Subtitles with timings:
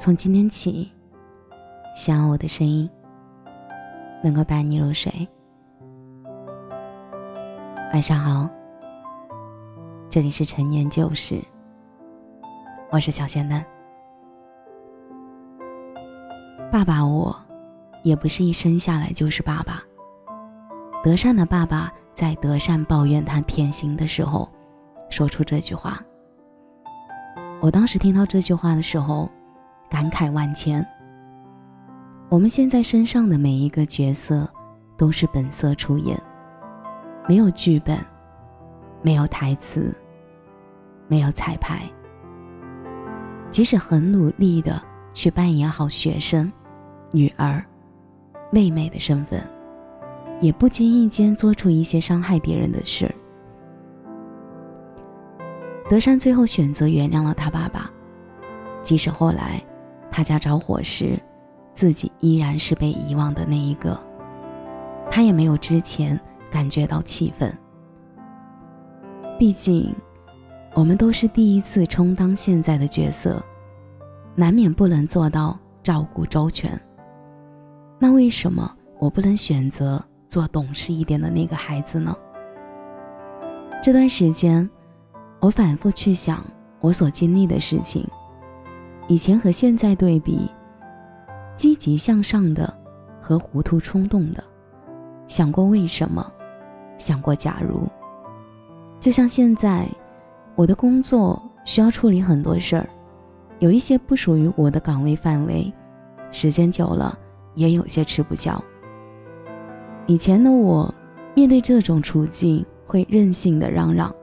[0.00, 0.90] 从今天起，
[1.94, 2.88] 希望我的声音
[4.24, 5.12] 能够伴你入睡。
[7.92, 8.48] 晚上好，
[10.08, 11.38] 这里是陈年旧事，
[12.90, 13.62] 我是小仙丹。
[16.72, 17.36] 爸爸，我
[18.02, 19.82] 也不是一生下来就是爸爸。
[21.04, 24.48] 德善的爸爸在德善抱怨他偏心的时候，
[25.10, 26.02] 说出这句话。
[27.60, 29.28] 我当时听到这句话的时候。
[29.90, 30.86] 感慨万千。
[32.28, 34.48] 我们现在身上的每一个角色，
[34.96, 36.16] 都是本色出演，
[37.26, 37.98] 没有剧本，
[39.02, 39.92] 没有台词，
[41.08, 41.82] 没有彩排。
[43.50, 44.80] 即使很努力的
[45.12, 46.50] 去扮演好学生、
[47.10, 47.60] 女儿、
[48.52, 49.42] 妹妹的身份，
[50.40, 53.12] 也不经意间做出一些伤害别人的事。
[55.88, 57.90] 德善最后选择原谅了他爸爸，
[58.84, 59.60] 即使后来。
[60.10, 61.18] 他家着火时，
[61.72, 63.98] 自己依然是被遗忘的那一个。
[65.10, 66.18] 他也没有之前
[66.50, 67.56] 感觉到气愤。
[69.38, 69.94] 毕竟，
[70.74, 73.42] 我们都是第一次充当现在的角色，
[74.34, 76.78] 难免不能做到照顾周全。
[77.98, 82.14] 那为什么我不能选择做懂事一点的那个孩子呢？
[83.82, 84.68] 这段时间，
[85.40, 86.44] 我反复去想
[86.80, 88.06] 我所经历的事情。
[89.10, 90.48] 以前和现在对比，
[91.56, 92.72] 积极向上的
[93.20, 94.40] 和糊涂冲动的，
[95.26, 96.24] 想过为什么，
[96.96, 97.88] 想过假如。
[99.00, 99.88] 就像现在，
[100.54, 102.88] 我的工作需要处理很多事儿，
[103.58, 105.72] 有一些不属于我的岗位范围，
[106.30, 107.18] 时间久了
[107.56, 108.62] 也有些吃不消。
[110.06, 110.94] 以前的我，
[111.34, 114.14] 面对这种处境会任性的嚷嚷，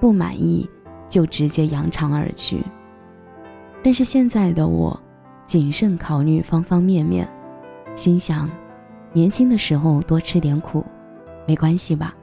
[0.00, 0.66] 不满意
[1.10, 2.64] 就直接扬长而去。
[3.84, 4.98] 但是现在的我，
[5.44, 7.28] 谨慎考虑方方面面，
[7.94, 8.48] 心想，
[9.12, 10.82] 年轻的时候多吃点苦，
[11.46, 12.14] 没关系吧。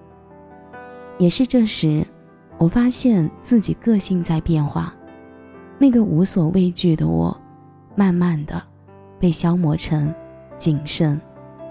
[1.20, 2.04] 也是这时，
[2.58, 4.92] 我发现自己个性在变化，
[5.78, 7.40] 那个无所畏惧的我，
[7.96, 8.60] 慢慢的
[9.20, 10.12] 被消磨成
[10.58, 11.22] 谨慎、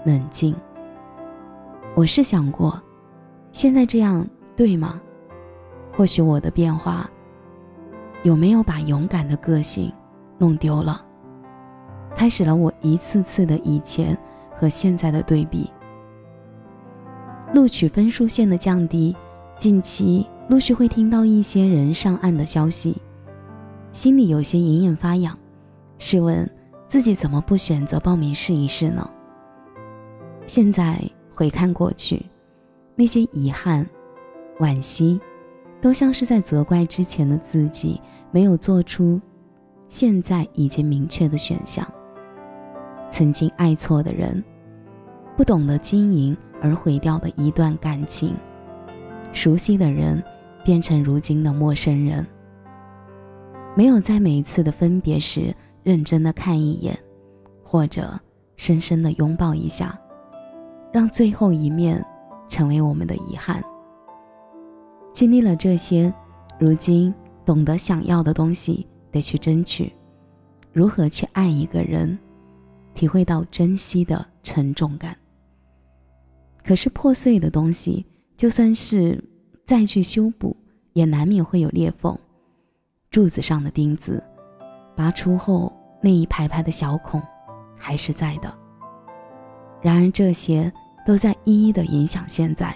[0.05, 0.55] 冷静。
[1.95, 2.81] 我是想过，
[3.51, 4.25] 现在这样
[4.55, 5.01] 对吗？
[5.91, 7.09] 或许我的变化。
[8.23, 9.91] 有没有把勇敢的个性
[10.37, 11.03] 弄丢了？
[12.15, 14.17] 开始了我一次次的以前
[14.53, 15.71] 和现在的对比。
[17.53, 19.15] 录取分数线的降低，
[19.57, 22.95] 近期陆续会听到一些人上岸的消息，
[23.91, 25.37] 心里有些隐隐发痒。
[25.97, 26.49] 试问
[26.85, 29.09] 自己怎么不选择报名试一试呢？
[30.45, 31.01] 现在
[31.33, 32.25] 回看过去，
[32.95, 33.87] 那些遗憾、
[34.59, 35.19] 惋惜。
[35.81, 37.99] 都像是在责怪之前的自己
[38.29, 39.19] 没有做出
[39.87, 41.85] 现在已经明确的选项。
[43.09, 44.41] 曾经爱错的人，
[45.35, 48.35] 不懂得经营而毁掉的一段感情，
[49.33, 50.23] 熟悉的人
[50.63, 52.25] 变成如今的陌生人。
[53.75, 56.97] 没有在每一次的分别时认真的看一眼，
[57.63, 58.17] 或者
[58.55, 59.99] 深深的拥抱一下，
[60.91, 62.05] 让最后一面
[62.47, 63.63] 成为我们的遗憾。
[65.11, 66.13] 经历了这些，
[66.57, 67.13] 如今
[67.45, 69.91] 懂得想要的东西得去争取，
[70.71, 72.17] 如何去爱一个人，
[72.93, 75.15] 体会到珍惜的沉重感。
[76.63, 78.05] 可是破碎的东西，
[78.37, 79.21] 就算是
[79.65, 80.55] 再去修补，
[80.93, 82.17] 也难免会有裂缝。
[83.09, 84.23] 柱子上的钉子，
[84.95, 87.21] 拔出后那一排排的小孔，
[87.75, 88.53] 还是在的。
[89.81, 90.71] 然而这些
[91.05, 92.73] 都在一一的影响现在，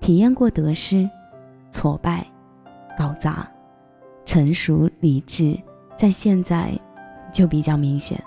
[0.00, 1.10] 体验过得失。
[1.72, 2.24] 挫败、
[2.96, 3.50] 搞砸、
[4.24, 5.58] 成熟、理智，
[5.96, 6.78] 在现在
[7.32, 8.22] 就比较明显。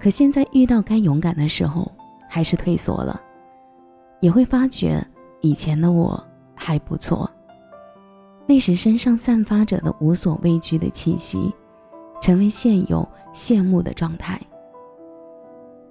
[0.00, 1.88] 可现在遇到该勇敢的时候，
[2.28, 3.20] 还是退缩了，
[4.20, 5.06] 也会发觉
[5.40, 6.20] 以前的我
[6.56, 7.30] 还不错。
[8.46, 11.54] 那时身上散发着的无所畏惧的气息，
[12.20, 14.40] 成为现有羡慕的状态。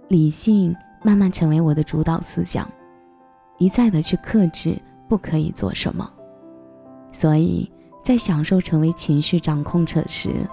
[0.08, 2.68] 理性慢慢成为我的主导思想，
[3.60, 4.76] 一再的去克制。
[5.08, 6.10] 不可以做什么，
[7.12, 7.70] 所以
[8.04, 10.48] 在享受成为情绪掌控者时，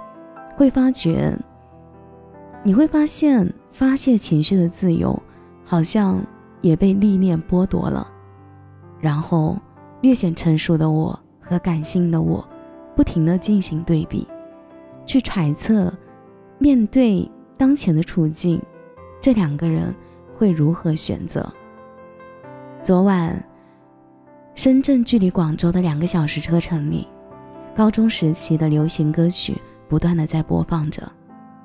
[0.57, 1.37] 会发觉，
[2.63, 5.21] 你会发现发泄情绪的自由，
[5.65, 6.25] 好像
[6.61, 8.09] 也被历练剥夺了。
[9.01, 9.59] 然后，
[10.01, 12.47] 略显成熟的我和感性的我，
[12.97, 14.27] 不停的进行对比，
[15.05, 15.93] 去揣测，
[16.59, 18.63] 面对当前的处境，
[19.21, 19.95] 这两个人
[20.39, 21.53] 会如何选择。
[22.83, 23.45] 昨晚。
[24.55, 27.09] 深圳距离广州的两个小时车程里，
[27.75, 31.11] 高中时期的流行歌曲不断的在播放着。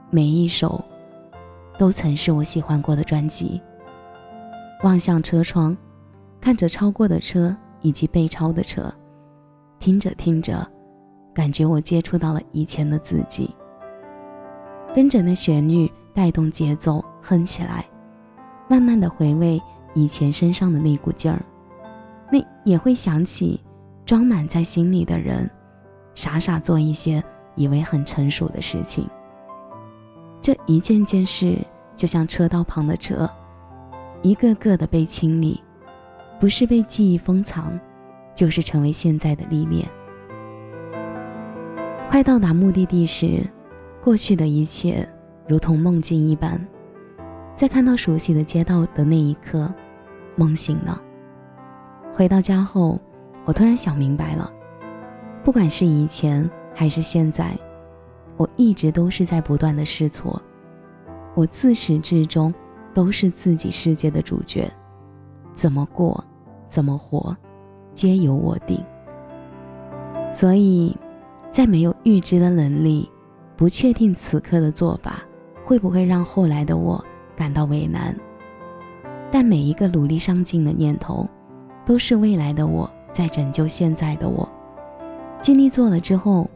[0.10, 0.84] 每一首
[1.78, 3.62] 都曾是我喜欢过的专辑。
[4.84, 5.78] 望向车窗，
[6.42, 8.92] 看着超过的车以及被超的车，
[9.78, 10.68] 听着听着，
[11.32, 13.54] 感觉我接触到了以前的自己。
[14.96, 17.86] 跟着那旋律带动节奏哼起来，
[18.68, 19.62] 慢慢的回味
[19.94, 21.40] 以前身上的那股劲儿，
[22.32, 23.60] 那也会想起
[24.06, 25.50] 装满在心里的人，
[26.14, 27.24] 傻傻做一些
[27.56, 29.08] 以为很成熟的事情。
[30.42, 31.58] 这一件件事，
[31.96, 33.30] 就像车道旁的车，
[34.22, 35.62] 一个个的被清理，
[36.40, 37.78] 不是被记忆封藏，
[38.34, 39.88] 就是成为现在的历练。
[42.10, 43.46] 快到达目的地时，
[44.02, 45.08] 过去的一切
[45.48, 46.60] 如同梦境一般，
[47.54, 49.72] 在看到熟悉的街道的那一刻，
[50.36, 51.00] 梦醒了。
[52.14, 53.00] 回到家后，
[53.46, 54.52] 我突然想明白了，
[55.44, 57.58] 不管是以前还是现在。
[58.38, 60.42] 我一直都是在不断的试错，
[61.36, 62.54] 我自始至终
[62.94, 64.72] 都是自己世界的主角，
[65.52, 66.24] 怎么过，
[66.66, 67.36] 怎么活，
[67.94, 68.82] 皆由我定。
[70.32, 70.96] 所以，
[71.52, 73.10] 在没有预知的能力，
[73.58, 75.22] 不确定此刻的做法
[75.66, 77.04] 会不会让后来的我
[77.36, 78.16] 感到为难，
[79.30, 81.28] 但每一个努力上进的念头，
[81.90, 84.48] 都是未来的我在拯救现在的我。
[85.42, 86.48] 尽力做了之后，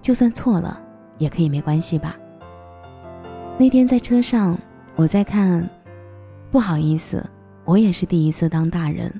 [0.00, 0.80] 就算错了。
[1.16, 2.16] 也可以没关系吧。
[3.58, 4.58] 那天在车上，
[4.96, 5.68] 我在看，
[6.50, 7.24] 不好意思，
[7.66, 9.12] 我也是第一次当大人。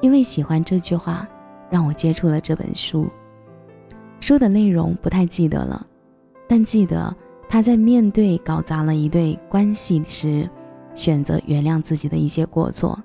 [0.00, 1.28] 因为喜欢这句话，
[1.68, 3.06] 让我接触了这本书。
[4.18, 5.86] 书的内容不太记得了，
[6.48, 7.14] 但记得
[7.48, 10.48] 他在面对搞砸了一对关系时，
[10.94, 12.98] 选择原谅自己的一些过错。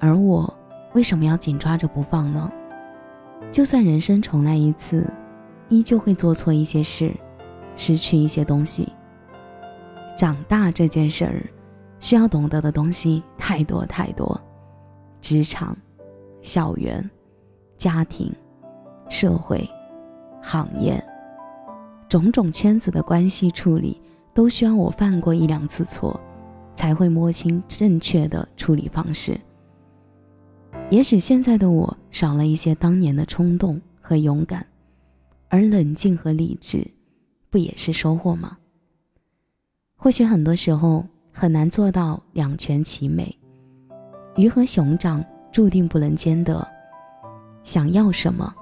[0.00, 0.52] 而我
[0.94, 2.50] 为什么要紧抓着不放呢？
[3.50, 5.08] 就算人生重来一次。
[5.70, 7.14] 依旧会做错一些事，
[7.76, 8.92] 失去一些东西。
[10.16, 11.48] 长大这件事儿，
[12.00, 14.38] 需要懂得的东西太多太多，
[15.20, 15.78] 职场、
[16.42, 17.08] 校园、
[17.76, 18.34] 家庭、
[19.08, 19.64] 社会、
[20.42, 21.00] 行业，
[22.08, 24.02] 种种圈子的关系处理，
[24.34, 26.18] 都需要我犯过一两次错，
[26.74, 29.40] 才会摸清正确的处理方式。
[30.90, 34.66] 也许现在的我少了一些当年的冲动和勇敢。
[35.48, 36.86] 而冷静和理智，
[37.48, 38.56] 不也是收获吗？
[39.96, 43.36] 或许很多时候很难做到两全其美，
[44.36, 46.66] 鱼和熊掌注定不能兼得。
[47.64, 48.54] 想要什么，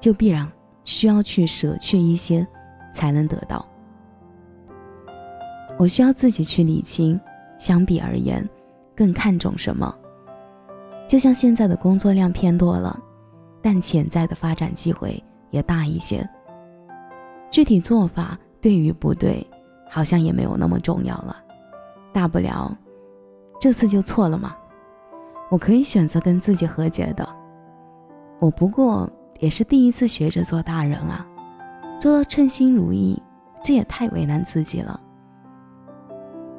[0.00, 0.50] 就必然
[0.82, 2.44] 需要去舍去一些，
[2.92, 3.64] 才能得到。
[5.78, 7.18] 我需要自己去理清，
[7.56, 8.48] 相比而言，
[8.96, 9.96] 更看重什么。
[11.06, 12.98] 就像现在的工作量偏多了，
[13.60, 15.22] 但潜在的发展机会。
[15.52, 16.26] 也大一些。
[17.50, 19.46] 具体做法对与不对，
[19.90, 21.36] 好像也没有那么重要了。
[22.10, 22.74] 大不了，
[23.60, 24.56] 这次就错了嘛。
[25.50, 27.28] 我可以选择跟自己和解的。
[28.40, 29.06] 我不过
[29.40, 31.26] 也是第一次学着做大人啊，
[32.00, 33.22] 做到称心如意，
[33.62, 34.98] 这也太为难自己了。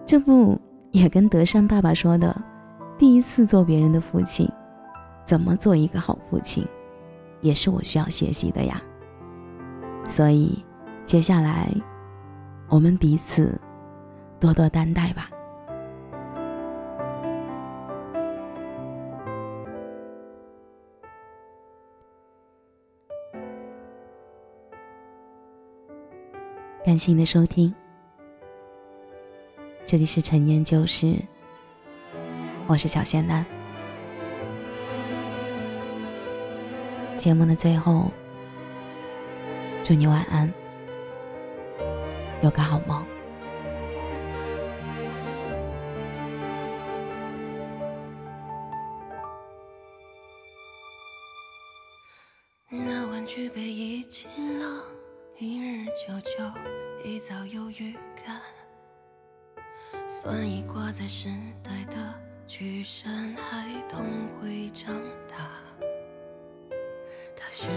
[0.05, 0.55] 这不
[0.91, 2.39] 也跟德善爸爸说的，
[3.03, 4.49] 第一次做别人的父亲，
[5.25, 6.65] 怎么做一个好父亲？
[7.41, 8.81] 也是我需要学习的呀，
[10.07, 10.63] 所以
[11.05, 11.69] 接下来
[12.69, 13.59] 我们彼此
[14.39, 15.29] 多多担待吧。
[26.85, 27.75] 感谢你的收听，
[29.83, 31.21] 这里是陈年旧事，
[32.65, 33.45] 我是小仙男。
[37.17, 38.09] 节目的最后，
[39.83, 40.51] 祝你晚安，
[42.41, 43.05] 有个好梦。
[52.69, 54.27] 那玩具被遗弃
[54.57, 54.83] 了，
[55.37, 56.43] 一日久久，
[57.03, 57.93] 一早有预
[58.25, 58.39] 感，
[60.07, 61.29] 算已挂在时
[61.61, 61.97] 代的
[62.45, 64.05] 巨山，孩童
[64.39, 64.93] 会长
[65.29, 65.37] 大。
[67.49, 67.73] 世界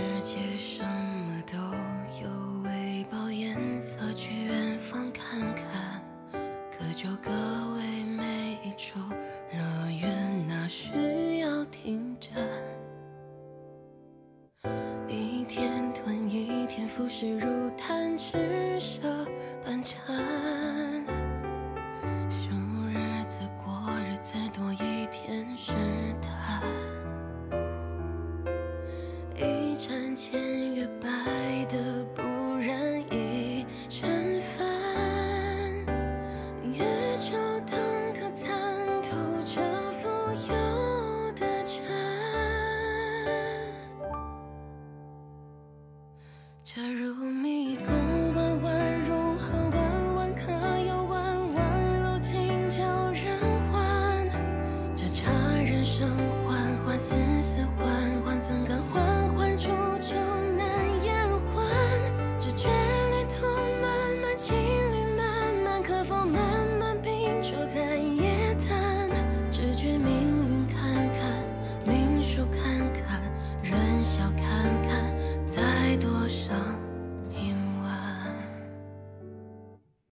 [40.37, 40.76] 有。